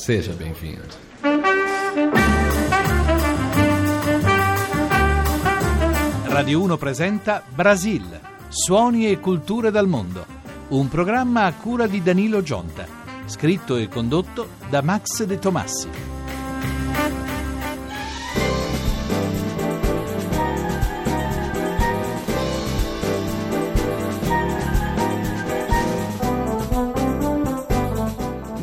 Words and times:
Seja 0.00 0.32
bem-vindo. 0.32 0.88
Radio 6.24 6.62
1 6.62 6.76
presenta 6.78 7.42
Brasil, 7.46 8.18
suoni 8.48 9.10
e 9.10 9.20
culture 9.20 9.70
dal 9.70 9.86
mondo. 9.86 10.24
Un 10.68 10.88
programma 10.88 11.44
a 11.44 11.52
cura 11.52 11.86
di 11.86 12.02
Danilo 12.02 12.42
Gionta, 12.42 12.86
scritto 13.26 13.76
e 13.76 13.88
condotto 13.88 14.48
da 14.70 14.80
Max 14.80 15.22
De 15.24 15.38
Tomassi. 15.38 15.88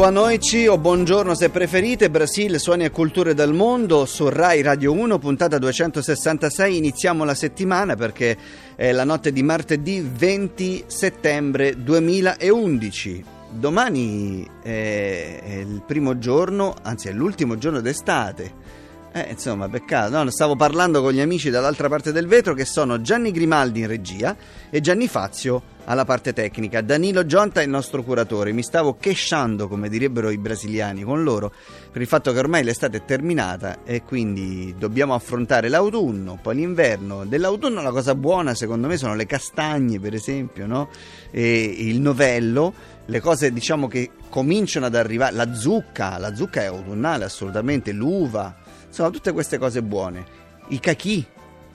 Boa 0.00 0.08
noite 0.08 0.66
o 0.66 0.78
buongiorno 0.78 1.34
se 1.34 1.50
preferite, 1.50 2.08
Brasile, 2.08 2.58
suoni 2.58 2.84
e 2.84 2.90
culture 2.90 3.34
del 3.34 3.52
mondo 3.52 4.06
su 4.06 4.30
Rai 4.30 4.62
Radio 4.62 4.94
1, 4.94 5.18
puntata 5.18 5.58
266. 5.58 6.74
Iniziamo 6.74 7.22
la 7.22 7.34
settimana 7.34 7.96
perché 7.96 8.34
è 8.76 8.92
la 8.92 9.04
notte 9.04 9.30
di 9.30 9.42
martedì 9.42 10.00
20 10.00 10.84
settembre 10.86 11.82
2011. 11.82 13.24
Domani 13.50 14.48
è, 14.62 15.42
il 15.66 15.82
primo 15.86 16.16
giorno, 16.16 16.74
anzi 16.80 17.08
è 17.08 17.12
l'ultimo 17.12 17.58
giorno 17.58 17.82
d'estate. 17.82 18.54
Eh, 19.12 19.26
insomma, 19.32 19.68
peccato. 19.68 20.22
No, 20.22 20.30
stavo 20.30 20.56
parlando 20.56 21.02
con 21.02 21.12
gli 21.12 21.20
amici 21.20 21.50
dall'altra 21.50 21.90
parte 21.90 22.10
del 22.10 22.26
vetro 22.26 22.54
che 22.54 22.64
sono 22.64 23.02
Gianni 23.02 23.32
Grimaldi 23.32 23.80
in 23.80 23.86
regia 23.86 24.34
e 24.70 24.80
Gianni 24.80 25.08
Fazio 25.08 25.62
alla 25.90 26.04
parte 26.04 26.32
tecnica. 26.32 26.82
Danilo 26.82 27.26
Gionta 27.26 27.60
è 27.60 27.64
il 27.64 27.68
nostro 27.68 28.04
curatore. 28.04 28.52
Mi 28.52 28.62
stavo 28.62 28.96
chesciando, 28.96 29.66
come 29.66 29.88
direbbero 29.88 30.30
i 30.30 30.38
brasiliani, 30.38 31.02
con 31.02 31.24
loro 31.24 31.52
per 31.90 32.00
il 32.00 32.06
fatto 32.06 32.32
che 32.32 32.38
ormai 32.38 32.62
l'estate 32.62 32.98
è 32.98 33.04
terminata 33.04 33.82
e 33.82 34.04
quindi 34.04 34.72
dobbiamo 34.78 35.14
affrontare 35.14 35.68
l'autunno, 35.68 36.38
poi 36.40 36.54
l'inverno. 36.54 37.24
Dell'autunno 37.24 37.82
la 37.82 37.90
cosa 37.90 38.14
buona, 38.14 38.54
secondo 38.54 38.86
me, 38.86 38.96
sono 38.96 39.16
le 39.16 39.26
castagne, 39.26 39.98
per 39.98 40.14
esempio, 40.14 40.68
no? 40.68 40.90
Il 41.32 42.00
novello, 42.00 42.72
le 43.06 43.20
cose 43.20 43.52
diciamo 43.52 43.88
che 43.88 44.10
cominciano 44.28 44.86
ad 44.86 44.94
arrivare. 44.94 45.34
La 45.34 45.52
zucca, 45.54 46.18
la 46.18 46.36
zucca 46.36 46.62
è 46.62 46.66
autunnale 46.66 47.24
assolutamente, 47.24 47.90
l'uva, 47.90 48.56
insomma, 48.86 49.10
tutte 49.10 49.32
queste 49.32 49.58
cose 49.58 49.82
buone. 49.82 50.24
I 50.68 50.78
cachì, 50.78 51.26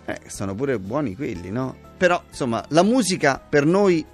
eh, 0.05 0.21
sono 0.27 0.55
pure 0.55 0.79
buoni 0.79 1.17
quelli, 1.17 1.51
no? 1.51 1.84
Però, 1.97 2.21
insomma, 2.27 2.63
la 2.69 2.83
musica 2.83 3.39
per 3.47 3.65
noi 3.65 4.05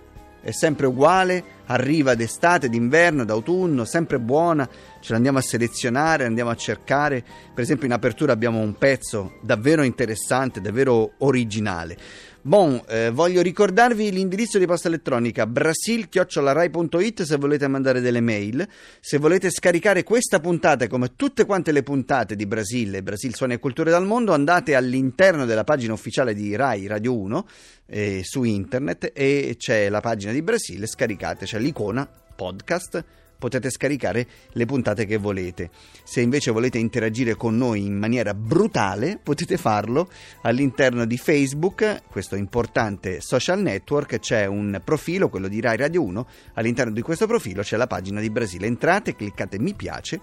è 0.41 0.51
sempre 0.51 0.87
uguale, 0.87 1.43
arriva 1.65 2.15
d'estate, 2.15 2.67
d'inverno, 2.67 3.23
d'autunno, 3.23 3.85
sempre 3.85 4.19
buona, 4.19 4.67
ce 4.99 5.13
l'andiamo 5.13 5.37
a 5.37 5.41
selezionare, 5.41 6.25
andiamo 6.25 6.49
a 6.49 6.55
cercare. 6.55 7.23
Per 7.53 7.63
esempio 7.63 7.85
in 7.85 7.93
apertura 7.93 8.33
abbiamo 8.33 8.59
un 8.59 8.73
pezzo 8.73 9.33
davvero 9.41 9.83
interessante, 9.83 10.61
davvero 10.61 11.13
originale. 11.19 11.97
Bon, 12.43 12.81
eh, 12.87 13.11
voglio 13.11 13.43
ricordarvi 13.43 14.11
l'indirizzo 14.11 14.57
di 14.57 14.65
posta 14.65 14.87
elettronica 14.87 15.45
brasil-rai.it 15.45 17.21
se 17.21 17.35
volete 17.35 17.67
mandare 17.67 18.01
delle 18.01 18.19
mail, 18.19 18.67
se 18.99 19.19
volete 19.19 19.51
scaricare 19.51 20.01
questa 20.01 20.39
puntata 20.39 20.87
come 20.87 21.15
tutte 21.15 21.45
quante 21.45 21.71
le 21.71 21.83
puntate 21.83 22.35
di 22.35 22.47
Brasile, 22.47 23.03
Brasil 23.03 23.35
Suoni 23.35 23.53
e 23.53 23.59
Culture 23.59 23.91
dal 23.91 24.07
Mondo, 24.07 24.33
andate 24.33 24.73
all'interno 24.73 25.45
della 25.45 25.63
pagina 25.63 25.93
ufficiale 25.93 26.33
di 26.33 26.55
Rai 26.55 26.87
Radio 26.87 27.15
1 27.15 27.47
eh, 27.85 28.21
su 28.23 28.41
internet 28.41 29.11
e 29.13 29.53
c'è 29.59 29.87
la 29.89 29.99
pagina 29.99 30.31
di 30.31 30.41
Brasile, 30.41 30.87
scaricate, 30.87 31.45
c'è 31.45 31.59
l'icona 31.59 32.09
podcast 32.35 33.05
potete 33.41 33.71
scaricare 33.71 34.27
le 34.51 34.65
puntate 34.67 35.07
che 35.07 35.17
volete. 35.17 35.71
Se 36.03 36.21
invece 36.21 36.51
volete 36.51 36.77
interagire 36.77 37.33
con 37.33 37.57
noi 37.57 37.83
in 37.87 37.97
maniera 37.97 38.35
brutale, 38.35 39.19
potete 39.21 39.57
farlo 39.57 40.07
all'interno 40.43 41.05
di 41.05 41.17
Facebook, 41.17 42.03
questo 42.07 42.35
importante 42.35 43.19
social 43.19 43.59
network, 43.59 44.19
c'è 44.19 44.45
un 44.45 44.79
profilo, 44.83 45.27
quello 45.27 45.47
di 45.47 45.59
Rai 45.59 45.75
Radio 45.75 46.03
1, 46.03 46.27
all'interno 46.53 46.93
di 46.93 47.01
questo 47.01 47.25
profilo 47.25 47.63
c'è 47.63 47.77
la 47.77 47.87
pagina 47.87 48.21
di 48.21 48.29
Brasile. 48.29 48.67
Entrate, 48.67 49.15
cliccate 49.15 49.57
mi 49.57 49.73
piace 49.73 50.21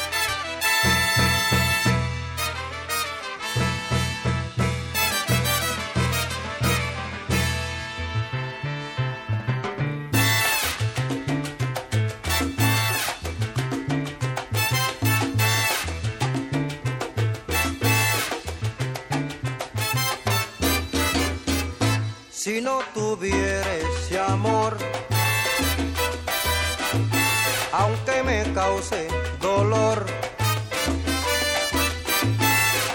Aunque 27.72 28.22
me 28.24 28.52
cause 28.52 29.08
dolor, 29.40 30.04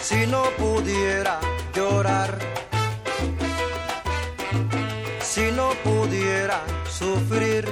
si 0.01 0.25
no 0.27 0.43
pudiera 0.57 1.39
llorar, 1.73 2.37
si 5.21 5.51
no 5.51 5.69
pudiera 5.83 6.61
sufrir, 6.89 7.65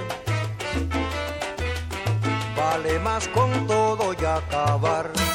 vale 2.56 3.00
más 3.00 3.28
con 3.30 3.68
todo 3.68 4.14
y 4.14 4.26
acabar. 4.26 5.27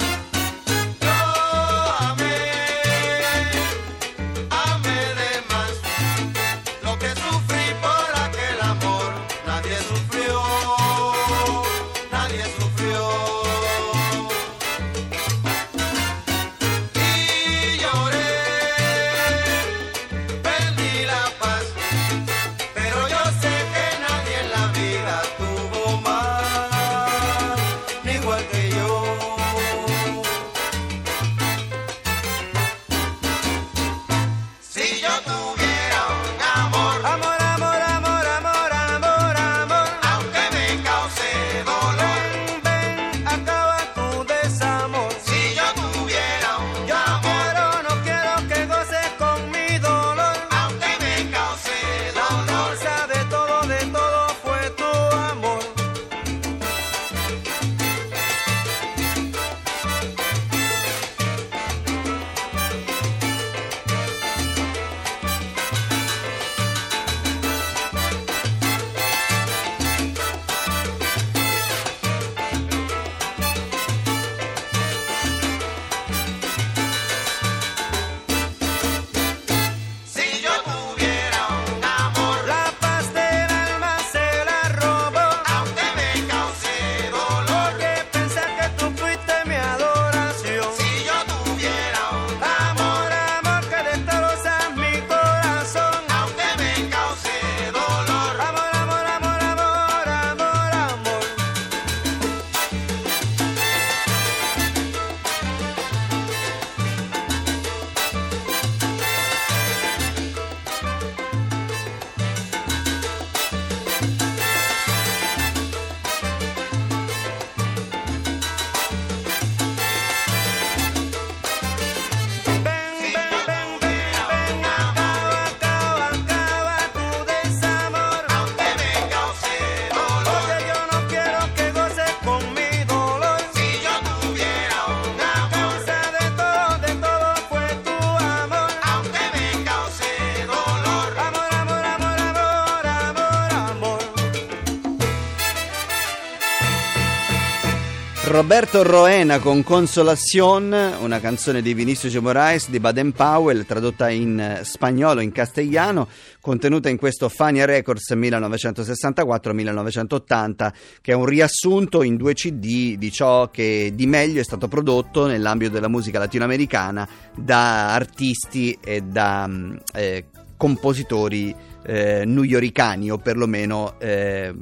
Roberto 148.25 148.85
Roena 148.85 149.41
con 149.41 149.65
Consolación, 149.65 150.73
una 151.01 151.19
canzone 151.19 151.61
di 151.61 151.75
Vinicius 151.75 152.15
Moraes 152.15 152.71
di 152.71 152.79
Baden 152.79 153.11
Powell, 153.11 153.67
tradotta 153.67 154.11
in 154.11 154.39
eh, 154.39 154.61
spagnolo, 154.65 155.21
in 155.21 155.33
castigliano, 155.33 156.07
contenuta 156.41 156.89
in 156.89 156.99
questo 156.99 157.29
Fania 157.29 157.65
Records 157.65 158.13
1964-1980, 158.13 160.73
che 161.01 161.11
è 161.11 161.15
un 161.15 161.27
riassunto 161.27 162.05
in 162.05 162.15
due 162.17 162.35
CD 162.35 162.97
di 162.97 163.11
ciò 163.11 163.51
che 163.51 163.91
di 163.93 164.07
meglio 164.07 164.41
è 164.41 164.45
stato 164.45 164.69
prodotto 164.69 165.27
nell'ambito 165.27 165.73
della 165.73 165.89
musica 165.89 166.21
latinoamericana 166.21 167.09
da 167.37 167.93
artisti 167.93 168.79
e 168.83 169.03
da 169.03 169.49
mm, 169.49 169.75
eh, 169.95 170.27
compositori 170.63 171.53
eh, 171.85 172.23
newyoricani 172.25 173.11
o 173.11 173.19
perlomeno 173.19 173.99
eh, 173.99 174.55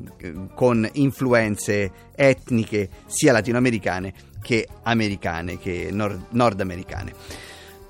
con 0.55 0.89
influenze 0.93 1.93
etniche 2.15 2.89
sia 3.05 3.33
latinoamericane 3.33 4.15
che 4.41 4.67
americane, 4.85 5.59
che 5.59 5.91
nord- 5.93 6.29
nordamericane. 6.31 7.13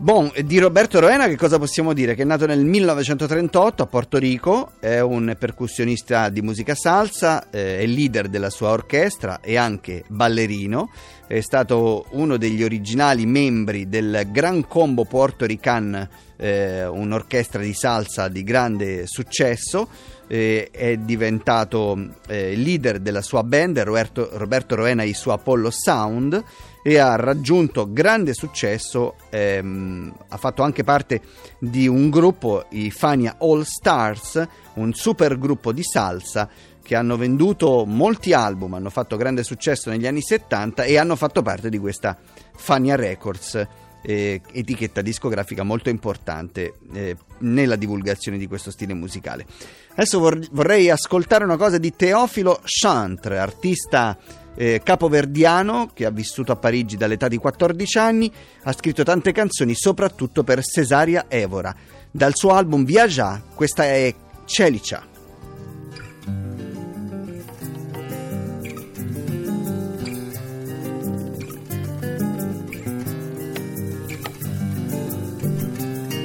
Bon, 0.03 0.33
di 0.47 0.59
Roberto 0.59 0.99
Roena 0.99 1.29
che 1.29 1.37
cosa 1.37 1.59
possiamo 1.59 1.93
dire? 1.93 2.15
Che 2.15 2.23
è 2.23 2.25
nato 2.25 2.47
nel 2.47 2.65
1938 2.65 3.83
a 3.83 3.87
Porto 3.87 4.17
Rico, 4.17 4.73
è 4.81 5.01
un 5.01 5.37
percussionista 5.39 6.31
di 6.31 6.41
musica 6.41 6.75
salsa, 6.75 7.51
eh, 7.51 7.81
è 7.81 7.85
leader 7.85 8.29
della 8.29 8.49
sua 8.49 8.71
orchestra 8.71 9.41
e 9.43 9.59
anche 9.59 10.05
ballerino, 10.09 10.91
è 11.27 11.41
stato 11.41 12.07
uno 12.13 12.39
degli 12.39 12.63
originali 12.63 13.27
membri 13.27 13.91
del 13.91 14.29
Gran 14.31 14.67
Combo 14.67 15.05
Porto 15.05 15.45
Rican, 15.45 16.09
eh, 16.39 16.87
un'orchestra 16.87 17.61
di 17.61 17.75
salsa 17.75 18.29
di 18.29 18.43
grande 18.43 19.07
successo, 19.07 19.87
eh, 20.29 20.71
è 20.73 20.97
diventato 20.97 22.15
eh, 22.27 22.57
leader 22.57 23.01
della 23.01 23.21
sua 23.21 23.43
band, 23.43 23.79
Roberto, 23.81 24.31
Roberto 24.33 24.77
Roena 24.77 25.03
e 25.03 25.09
i 25.09 25.15
suoi 25.15 25.35
Apollo 25.35 25.71
Sound, 25.71 26.43
e 26.83 26.99
ha 26.99 27.17
raggiunto 27.17 27.93
grande 27.93 28.33
successo, 28.35 29.17
ehm, 29.31 30.13
ha 30.29 30.37
fatto 30.37 30.63
anche 30.63 30.85
parte 30.85 31.21
di 31.59 31.87
un 31.87 32.11
gruppo, 32.11 32.65
i 32.71 32.91
Fania 32.91 33.37
All 33.39 33.63
Stars, 33.63 34.47
un 34.75 34.93
super 34.95 35.39
gruppo 35.39 35.73
di 35.73 35.83
salsa 35.83 36.49
che 36.83 36.95
hanno 36.97 37.17
venduto 37.17 37.85
molti 37.87 38.33
album, 38.33 38.75
hanno 38.75 38.91
fatto 38.91 39.17
grande 39.17 39.45
successo 39.45 39.91
negli 39.91 40.07
anni 40.07 40.23
70 40.23 40.85
e 40.85 40.97
hanno 40.99 41.17
fatto 41.17 41.43
parte 41.43 41.69
di 41.69 41.79
questa 41.79 42.17
Fania 42.57 42.97
Records. 42.97 43.67
Eh, 44.03 44.41
etichetta 44.53 45.03
discografica 45.03 45.63
molto 45.63 45.91
importante 45.91 46.73
eh, 46.95 47.15
nella 47.41 47.77
divulgazione 47.77 48.39
di 48.39 48.47
questo 48.47 48.71
stile 48.71 48.95
musicale. 48.95 49.45
Adesso 49.93 50.19
vor- 50.19 50.49
vorrei 50.53 50.89
ascoltare 50.89 51.45
una 51.45 51.59
cosa 51.59 51.77
di 51.77 51.95
Teofilo 51.95 52.61
Chantre, 52.65 53.39
artista 53.39 54.17
eh, 54.57 54.81
capoverdiano 54.83 55.91
che 55.93 56.05
ha 56.05 56.11
vissuto 56.11 56.53
a 56.53 56.57
Parigi 56.57 56.97
dall'età 56.97 57.29
di 57.29 57.37
14 57.37 57.99
anni, 57.99 58.33
ha 58.63 58.73
scritto 58.73 59.03
tante 59.03 59.33
canzoni 59.33 59.75
soprattutto 59.75 60.43
per 60.45 60.63
Cesaria 60.63 61.27
Evora. 61.29 61.75
Dal 62.11 62.35
suo 62.35 62.51
album 62.51 62.85
Viaggia, 62.85 63.43
questa 63.55 63.85
è 63.85 64.15
Celicia. 64.45 65.09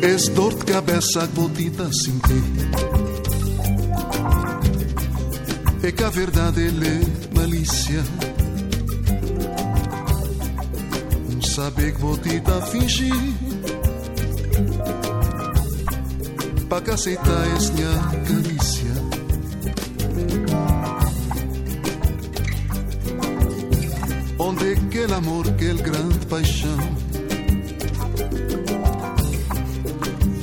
Es 0.05 0.29
dor 0.29 0.53
de 0.53 0.71
cabeça 0.71 1.25
botita 1.33 1.89
sem 1.91 2.19
e 5.87 5.91
que 5.91 6.03
a 6.03 6.09
verdade 6.09 6.67
é 6.67 7.37
malícia. 7.37 8.03
não 11.31 11.41
Sabe 11.43 11.91
que 11.91 12.01
vou 12.01 12.17
te 12.17 12.39
dar 12.39 12.61
fingir 12.63 13.13
para 16.67 16.81
que 16.81 16.89
aceitar 16.89 17.55
esse 17.55 17.71
minha 17.73 17.99
carícia. 18.25 18.91
Onde 24.39 24.71
é 24.71 24.75
que 24.75 25.05
o 25.05 25.13
amor, 25.13 25.53
que 25.53 25.65
el 25.65 25.77
grande 25.77 26.25
paixão, 26.25 26.79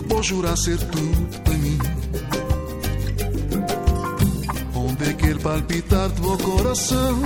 vou 0.09 0.23
jurar 0.23 0.56
ser 0.56 0.79
tudo 0.79 1.51
aquele 5.32 5.38
palpitar 5.40 6.08
do 6.11 6.23
meu 6.23 6.38
coração? 6.38 7.23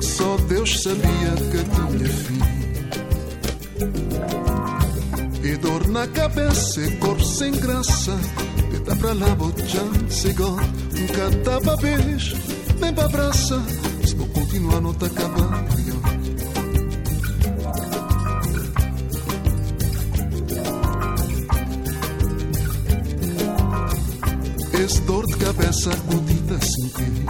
Só 0.00 0.36
Deus 0.48 0.82
sabia 0.82 1.32
que 1.50 1.58
tinha 1.64 2.08
fim. 2.08 2.40
E 5.42 5.56
dor 5.56 5.88
na 5.88 6.06
cabeça, 6.06 6.80
e 6.80 6.96
corpo 6.98 7.24
sem 7.24 7.52
graça. 7.52 8.16
E 8.72 8.78
tá 8.80 8.94
pra 8.96 9.12
lá, 9.12 9.34
botando 9.34 10.10
segura. 10.10 10.64
Um 10.64 11.06
catapa 11.08 11.76
beijo, 11.76 12.36
vem 12.78 12.92
pra 12.94 13.04
abraça. 13.04 13.60
Se 14.04 14.14
vou 14.14 14.28
continuar, 14.28 14.80
não 14.80 14.94
tá 14.94 15.06
acabando. 15.06 16.01
Esse 24.82 25.00
dor 25.02 25.24
de 25.28 25.36
cabeça 25.36 25.90
acudida 25.92 26.58
sem 26.60 26.88
ter 26.88 27.22